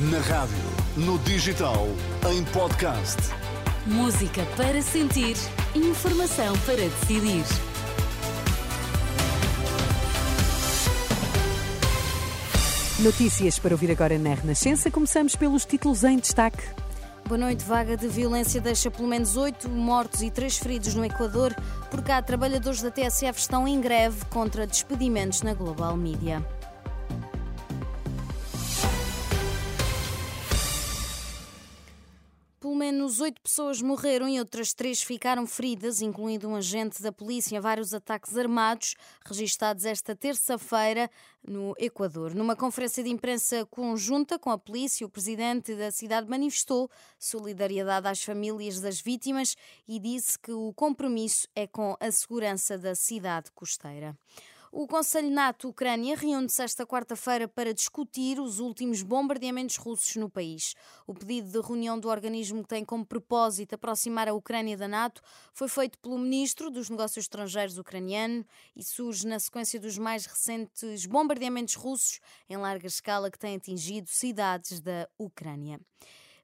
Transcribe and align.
Na 0.00 0.20
rádio, 0.20 0.54
no 0.96 1.18
digital, 1.18 1.88
em 2.30 2.44
podcast. 2.52 3.16
Música 3.84 4.46
para 4.56 4.80
sentir, 4.80 5.36
informação 5.74 6.56
para 6.58 6.76
decidir. 6.76 7.42
Notícias 13.00 13.58
para 13.58 13.74
ouvir 13.74 13.90
agora 13.90 14.16
na 14.20 14.34
Renascença. 14.34 14.88
Começamos 14.88 15.34
pelos 15.34 15.64
títulos 15.64 16.04
em 16.04 16.16
destaque. 16.16 16.62
Boa 17.26 17.38
noite. 17.38 17.64
Vaga 17.64 17.96
de 17.96 18.06
violência 18.06 18.60
deixa 18.60 18.92
pelo 18.92 19.08
menos 19.08 19.36
oito 19.36 19.68
mortos 19.68 20.22
e 20.22 20.30
três 20.30 20.58
feridos 20.58 20.94
no 20.94 21.04
Equador. 21.04 21.52
Por 21.90 22.02
cá, 22.02 22.22
trabalhadores 22.22 22.80
da 22.80 22.90
TSF 22.92 23.40
estão 23.40 23.66
em 23.66 23.80
greve 23.80 24.24
contra 24.26 24.64
despedimentos 24.64 25.42
na 25.42 25.54
Global 25.54 25.96
Media. 25.96 26.40
Pelo 32.60 32.74
menos 32.74 33.20
oito 33.20 33.40
pessoas 33.40 33.80
morreram 33.80 34.28
e 34.28 34.36
outras 34.40 34.74
três 34.74 35.00
ficaram 35.00 35.46
feridas, 35.46 36.02
incluindo 36.02 36.48
um 36.48 36.56
agente 36.56 37.00
da 37.00 37.12
polícia, 37.12 37.60
vários 37.60 37.94
ataques 37.94 38.36
armados 38.36 38.96
registados 39.24 39.84
esta 39.84 40.16
terça-feira 40.16 41.08
no 41.40 41.72
Equador. 41.78 42.34
Numa 42.34 42.56
conferência 42.56 43.04
de 43.04 43.10
imprensa 43.10 43.64
conjunta 43.66 44.40
com 44.40 44.50
a 44.50 44.58
polícia, 44.58 45.06
o 45.06 45.10
presidente 45.10 45.76
da 45.76 45.92
cidade 45.92 46.28
manifestou 46.28 46.90
solidariedade 47.16 48.08
às 48.08 48.24
famílias 48.24 48.80
das 48.80 49.00
vítimas 49.00 49.54
e 49.86 50.00
disse 50.00 50.36
que 50.36 50.50
o 50.50 50.72
compromisso 50.72 51.46
é 51.54 51.64
com 51.64 51.96
a 52.00 52.10
segurança 52.10 52.76
da 52.76 52.96
cidade 52.96 53.52
costeira. 53.52 54.18
O 54.70 54.86
Conselho 54.86 55.30
NATO-Ucrânia 55.30 56.14
reúne-se 56.14 56.62
esta 56.62 56.86
quarta-feira 56.86 57.48
para 57.48 57.72
discutir 57.72 58.38
os 58.38 58.58
últimos 58.58 59.02
bombardeamentos 59.02 59.76
russos 59.76 60.14
no 60.16 60.28
país. 60.28 60.74
O 61.06 61.14
pedido 61.14 61.50
de 61.50 61.66
reunião 61.66 61.98
do 61.98 62.08
organismo 62.08 62.62
que 62.62 62.68
tem 62.68 62.84
como 62.84 63.04
propósito 63.04 63.74
aproximar 63.74 64.28
a 64.28 64.34
Ucrânia 64.34 64.76
da 64.76 64.86
NATO 64.86 65.22
foi 65.54 65.68
feito 65.68 65.98
pelo 65.98 66.18
ministro 66.18 66.70
dos 66.70 66.90
Negócios 66.90 67.24
Estrangeiros 67.24 67.78
ucraniano 67.78 68.44
e 68.76 68.84
surge 68.84 69.26
na 69.26 69.38
sequência 69.38 69.80
dos 69.80 69.96
mais 69.96 70.26
recentes 70.26 71.06
bombardeamentos 71.06 71.74
russos 71.74 72.20
em 72.46 72.58
larga 72.58 72.86
escala 72.86 73.30
que 73.30 73.38
têm 73.38 73.56
atingido 73.56 74.10
cidades 74.10 74.80
da 74.80 75.08
Ucrânia. 75.18 75.80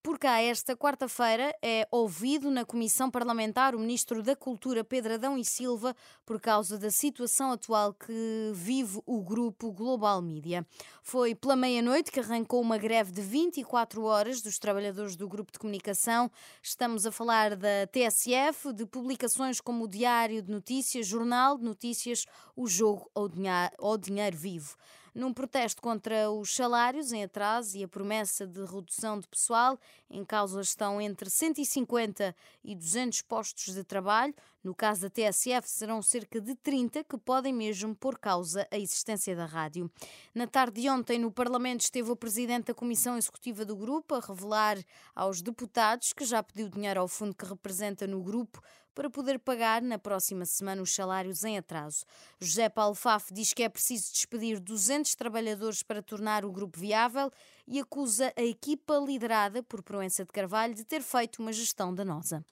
Por 0.00 0.16
cá, 0.16 0.40
esta 0.40 0.76
quarta-feira 0.76 1.52
é 1.60 1.86
ouvido 1.90 2.50
na 2.50 2.64
Comissão 2.64 3.10
Parlamentar 3.10 3.74
o 3.74 3.80
Ministro 3.80 4.22
da 4.22 4.36
Cultura, 4.36 4.84
Pedro 4.84 5.14
Adão 5.14 5.36
e 5.36 5.44
Silva, 5.44 5.94
por 6.24 6.40
causa 6.40 6.78
da 6.78 6.88
situação 6.88 7.50
atual 7.50 7.92
que 7.92 8.52
vive 8.54 9.00
o 9.04 9.20
grupo 9.22 9.72
Global 9.72 10.22
Media. 10.22 10.64
Foi 11.02 11.34
pela 11.34 11.56
meia-noite 11.56 12.12
que 12.12 12.20
arrancou 12.20 12.60
uma 12.60 12.78
greve 12.78 13.10
de 13.10 13.20
24 13.20 14.02
horas 14.04 14.40
dos 14.40 14.56
trabalhadores 14.56 15.16
do 15.16 15.28
grupo 15.28 15.50
de 15.50 15.58
comunicação. 15.58 16.30
Estamos 16.62 17.04
a 17.04 17.10
falar 17.10 17.56
da 17.56 17.86
TSF, 17.90 18.72
de 18.72 18.86
publicações 18.86 19.60
como 19.60 19.84
o 19.84 19.88
Diário 19.88 20.40
de 20.40 20.50
Notícias, 20.50 21.08
Jornal 21.08 21.58
de 21.58 21.64
Notícias, 21.64 22.24
O 22.56 22.68
Jogo 22.68 23.10
ou 23.14 23.98
Dinheiro 23.98 24.36
Vivo 24.36 24.76
num 25.18 25.34
protesto 25.34 25.82
contra 25.82 26.30
os 26.30 26.54
salários 26.54 27.12
em 27.12 27.24
atraso 27.24 27.76
e 27.76 27.82
a 27.82 27.88
promessa 27.88 28.46
de 28.46 28.64
redução 28.64 29.18
de 29.18 29.26
pessoal. 29.26 29.76
Em 30.08 30.24
causa 30.24 30.60
estão 30.60 31.00
entre 31.00 31.28
150 31.28 32.34
e 32.62 32.76
200 32.76 33.22
postos 33.22 33.74
de 33.74 33.82
trabalho. 33.82 34.32
No 34.62 34.72
caso 34.72 35.02
da 35.02 35.10
TSF, 35.10 35.68
serão 35.68 36.00
cerca 36.02 36.40
de 36.40 36.54
30 36.54 37.02
que 37.02 37.18
podem 37.18 37.52
mesmo 37.52 37.96
pôr 37.96 38.16
causa 38.16 38.66
a 38.70 38.78
existência 38.78 39.34
da 39.34 39.44
rádio. 39.44 39.90
Na 40.32 40.46
tarde 40.46 40.82
de 40.82 40.88
ontem, 40.88 41.18
no 41.18 41.32
Parlamento, 41.32 41.80
esteve 41.80 42.12
o 42.12 42.16
presidente 42.16 42.66
da 42.66 42.74
Comissão 42.74 43.18
Executiva 43.18 43.64
do 43.64 43.74
grupo 43.76 44.14
a 44.14 44.20
revelar 44.20 44.78
aos 45.16 45.42
deputados 45.42 46.12
que 46.12 46.24
já 46.24 46.44
pediu 46.44 46.68
dinheiro 46.68 47.00
ao 47.00 47.08
fundo 47.08 47.34
que 47.34 47.44
representa 47.44 48.06
no 48.06 48.22
grupo 48.22 48.62
para 48.98 49.08
poder 49.08 49.38
pagar 49.38 49.80
na 49.80 49.96
próxima 49.96 50.44
semana 50.44 50.82
os 50.82 50.92
salários 50.92 51.44
em 51.44 51.56
atraso. 51.56 52.04
José 52.40 52.68
Paulo 52.68 52.96
Faf 52.96 53.32
diz 53.32 53.52
que 53.52 53.62
é 53.62 53.68
preciso 53.68 54.12
despedir 54.12 54.58
200 54.58 55.14
trabalhadores 55.14 55.84
para 55.84 56.02
tornar 56.02 56.44
o 56.44 56.50
grupo 56.50 56.80
viável 56.80 57.30
e 57.64 57.78
acusa 57.78 58.32
a 58.36 58.42
equipa 58.42 58.94
liderada 58.96 59.62
por 59.62 59.84
Proença 59.84 60.24
de 60.24 60.32
Carvalho 60.32 60.74
de 60.74 60.82
ter 60.82 61.00
feito 61.00 61.38
uma 61.38 61.52
gestão 61.52 61.94
danosa. 61.94 62.44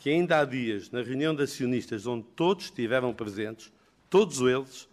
Que 0.00 0.10
ainda 0.10 0.40
há 0.40 0.44
dias, 0.44 0.90
na 0.90 1.00
reunião 1.00 1.32
de 1.32 1.44
acionistas 1.44 2.08
onde 2.08 2.24
todos 2.34 2.64
estiveram 2.64 3.14
presentes, 3.14 3.72
todos 4.10 4.40
eles, 4.40 4.88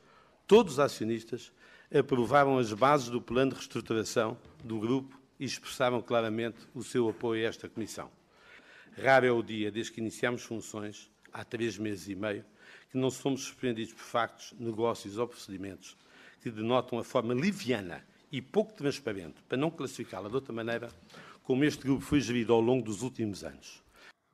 todos 0.45 0.73
os 0.73 0.79
acionistas, 0.79 1.51
aprovaram 1.91 2.59
as 2.59 2.71
bases 2.73 3.09
do 3.09 3.19
plano 3.19 3.49
de 3.49 3.57
reestruturação 3.57 4.37
do 4.63 4.77
grupo 4.79 5.19
e 5.39 5.45
expressaram 5.45 5.99
claramente 5.99 6.59
o 6.75 6.83
seu 6.83 7.09
apoio 7.09 7.43
a 7.43 7.49
esta 7.49 7.67
comissão. 7.67 8.20
Raro 8.97 9.25
é 9.25 9.31
o 9.31 9.41
dia, 9.41 9.71
desde 9.71 9.91
que 9.91 10.01
iniciamos 10.01 10.43
funções, 10.43 11.09
há 11.31 11.43
três 11.45 11.77
meses 11.77 12.07
e 12.07 12.15
meio, 12.15 12.45
que 12.89 12.97
não 12.97 13.09
somos 13.09 13.43
surpreendidos 13.43 13.93
por 13.93 14.03
factos, 14.03 14.53
negócios 14.59 15.17
ou 15.17 15.27
procedimentos 15.27 15.97
que 16.41 16.49
denotam 16.49 16.97
a 16.97 17.03
forma 17.03 17.33
liviana 17.33 18.03
e 18.31 18.41
pouco 18.41 18.73
transparente, 18.73 19.41
para 19.47 19.57
não 19.57 19.69
classificá-la 19.69 20.27
de 20.27 20.35
outra 20.35 20.51
maneira, 20.51 20.89
como 21.43 21.63
este 21.63 21.83
grupo 21.83 22.01
foi 22.01 22.19
gerido 22.19 22.51
ao 22.51 22.59
longo 22.59 22.83
dos 22.83 23.01
últimos 23.01 23.43
anos. 23.43 23.83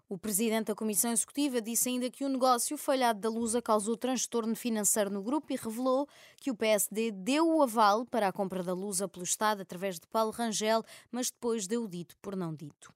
O 0.10 0.18
presidente 0.18 0.68
da 0.68 0.76
Comissão 0.76 1.12
Executiva 1.12 1.62
disse 1.62 1.90
ainda 1.90 2.10
que 2.10 2.24
o 2.24 2.30
negócio 2.30 2.78
falhado 2.78 3.20
da 3.20 3.30
Lusa 3.30 3.62
causou 3.62 3.98
transtorno 3.98 4.56
financeiro 4.56 5.10
no 5.10 5.22
grupo 5.22 5.52
e 5.52 5.58
revelou 5.58 6.08
que 6.38 6.50
o 6.50 6.56
PSD 6.56 7.12
deu 7.12 7.46
o 7.46 7.62
aval 7.62 8.06
para 8.06 8.30
a 8.30 8.32
compra 8.32 8.64
da 8.64 8.74
Lusa 8.74 9.10
pelo 9.10 9.26
Estado 9.26 9.62
através 9.62 10.00
de 10.00 10.08
Paulo 10.08 10.32
Rangel, 10.32 10.82
mas 11.12 11.30
depois 11.30 11.68
deu 11.68 11.84
o 11.84 11.90
dito 11.90 12.16
por 12.22 12.38
não 12.38 12.56
dito. 12.56 12.94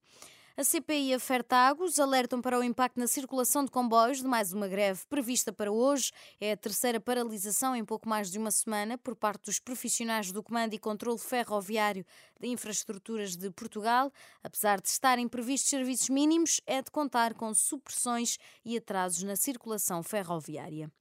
A 0.62 0.64
CPI 0.64 1.10
e 1.10 1.14
a 1.16 1.20
Fertagos 1.20 2.00
alertam 2.00 2.40
para 2.40 2.60
o 2.60 2.64
impacto 2.64 3.00
na 3.00 3.08
circulação 3.08 3.66
de 3.66 3.72
comboios 3.72 4.20
de 4.20 4.28
mais 4.28 4.54
uma 4.54 4.68
greve 4.68 5.02
prevista 5.10 5.52
para 5.52 5.72
hoje. 5.72 6.12
É 6.40 6.52
a 6.52 6.56
terceira 6.56 7.00
paralisação 7.00 7.76
em 7.76 7.84
pouco 7.84 8.08
mais 8.08 8.30
de 8.30 8.38
uma 8.38 8.52
semana 8.52 8.96
por 8.96 9.16
parte 9.16 9.46
dos 9.46 9.58
profissionais 9.58 10.32
do 10.32 10.44
Comando 10.44 10.76
e 10.76 10.78
Controlo 10.78 11.18
Ferroviário 11.18 12.06
de 12.40 12.48
Infraestruturas 12.48 13.36
de 13.36 13.50
Portugal. 13.50 14.14
Apesar 14.44 14.80
de 14.80 14.88
estarem 14.88 15.28
previstos 15.28 15.72
serviços 15.72 16.10
mínimos, 16.10 16.62
é 16.68 16.80
de 16.80 16.92
contar 16.92 17.34
com 17.34 17.52
supressões 17.56 18.38
e 18.64 18.78
atrasos 18.78 19.24
na 19.24 19.36
circulação 19.36 20.04
ferroviária. 20.04 20.92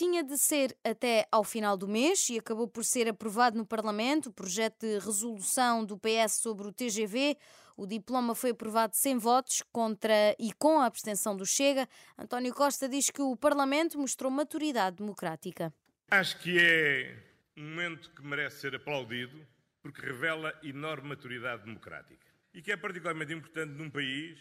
Tinha 0.00 0.24
de 0.24 0.38
ser 0.38 0.74
até 0.82 1.26
ao 1.30 1.44
final 1.44 1.76
do 1.76 1.86
mês 1.86 2.26
e 2.30 2.38
acabou 2.38 2.66
por 2.66 2.82
ser 2.82 3.06
aprovado 3.06 3.58
no 3.58 3.66
Parlamento 3.66 4.30
o 4.30 4.32
projeto 4.32 4.86
de 4.86 4.94
resolução 4.94 5.84
do 5.84 5.98
PS 5.98 6.40
sobre 6.40 6.66
o 6.66 6.72
TGV. 6.72 7.36
O 7.76 7.86
diploma 7.86 8.34
foi 8.34 8.52
aprovado 8.52 8.96
sem 8.96 9.18
votos 9.18 9.62
contra 9.70 10.34
e 10.38 10.54
com 10.54 10.80
a 10.80 10.86
abstenção 10.86 11.36
do 11.36 11.44
Chega. 11.44 11.86
António 12.18 12.54
Costa 12.54 12.88
diz 12.88 13.10
que 13.10 13.20
o 13.20 13.36
Parlamento 13.36 13.98
mostrou 13.98 14.30
maturidade 14.30 14.96
democrática. 14.96 15.70
Acho 16.10 16.38
que 16.38 16.58
é 16.58 17.22
um 17.54 17.68
momento 17.68 18.10
que 18.10 18.22
merece 18.22 18.60
ser 18.62 18.74
aplaudido 18.74 19.46
porque 19.82 20.00
revela 20.00 20.58
enorme 20.62 21.10
maturidade 21.10 21.64
democrática 21.64 22.26
e 22.54 22.62
que 22.62 22.72
é 22.72 22.76
particularmente 22.78 23.34
importante 23.34 23.74
num 23.74 23.90
país 23.90 24.40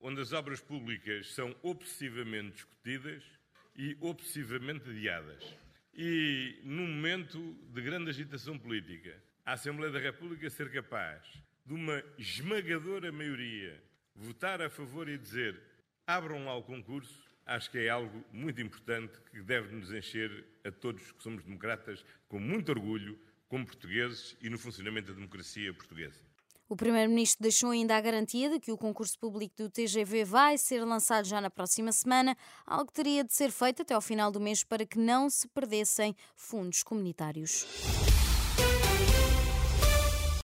onde 0.00 0.20
as 0.20 0.34
obras 0.34 0.60
públicas 0.60 1.32
são 1.32 1.56
obsessivamente 1.62 2.56
discutidas 2.56 3.37
e 3.78 3.96
obsessivamente 4.00 4.90
adiadas. 4.90 5.54
E 5.94 6.58
num 6.64 6.88
momento 6.88 7.56
de 7.72 7.80
grande 7.80 8.10
agitação 8.10 8.58
política, 8.58 9.16
a 9.46 9.52
Assembleia 9.52 9.92
da 9.92 10.00
República 10.00 10.50
ser 10.50 10.70
capaz 10.70 11.24
de 11.64 11.72
uma 11.72 12.02
esmagadora 12.18 13.12
maioria 13.12 13.80
votar 14.14 14.60
a 14.60 14.68
favor 14.68 15.08
e 15.08 15.16
dizer 15.16 15.60
abram 16.06 16.44
lá 16.44 16.56
o 16.56 16.62
concurso, 16.62 17.22
acho 17.46 17.70
que 17.70 17.78
é 17.78 17.88
algo 17.88 18.24
muito 18.32 18.60
importante 18.60 19.18
que 19.30 19.40
deve 19.42 19.74
nos 19.74 19.92
encher 19.92 20.44
a 20.64 20.70
todos 20.70 21.12
que 21.12 21.22
somos 21.22 21.44
democratas 21.44 22.04
com 22.28 22.40
muito 22.40 22.70
orgulho, 22.70 23.18
como 23.48 23.64
portugueses 23.64 24.36
e 24.42 24.50
no 24.50 24.58
funcionamento 24.58 25.08
da 25.08 25.14
democracia 25.14 25.72
portuguesa. 25.72 26.27
O 26.68 26.76
Primeiro-Ministro 26.76 27.42
deixou 27.42 27.70
ainda 27.70 27.96
a 27.96 28.00
garantia 28.00 28.50
de 28.50 28.60
que 28.60 28.70
o 28.70 28.76
concurso 28.76 29.18
público 29.18 29.54
do 29.56 29.70
TGV 29.70 30.22
vai 30.24 30.58
ser 30.58 30.84
lançado 30.84 31.24
já 31.24 31.40
na 31.40 31.48
próxima 31.48 31.92
semana, 31.92 32.36
algo 32.66 32.88
que 32.88 32.92
teria 32.92 33.24
de 33.24 33.32
ser 33.32 33.50
feito 33.50 33.80
até 33.80 33.94
ao 33.94 34.02
final 34.02 34.30
do 34.30 34.38
mês 34.38 34.62
para 34.62 34.84
que 34.84 34.98
não 34.98 35.30
se 35.30 35.48
perdessem 35.48 36.14
fundos 36.36 36.82
comunitários. 36.82 38.17